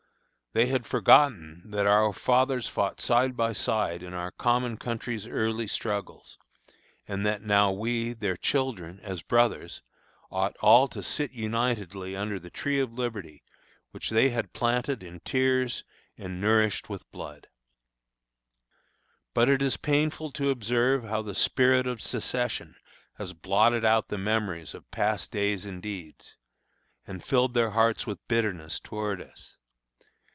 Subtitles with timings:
[0.53, 5.65] They had forgotten that our fathers fought side by side in our common country's early
[5.65, 6.37] struggles,
[7.07, 9.81] and that now we, their children, as brothers,
[10.29, 13.45] ought all to sit unitedly under the tree of liberty
[13.91, 15.85] which they had planted in tears
[16.17, 17.47] and nourished with blood.
[19.33, 22.75] But it is painful to observe how the spirit of secession
[23.17, 26.35] has blotted out the memories of past days and deeds,
[27.07, 29.55] and filled their hearts with bitterness toward us.